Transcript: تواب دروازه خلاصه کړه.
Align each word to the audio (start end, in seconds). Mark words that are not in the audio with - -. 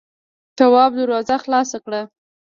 تواب 0.57 0.91
دروازه 0.99 1.35
خلاصه 1.43 1.77
کړه. 1.85 2.01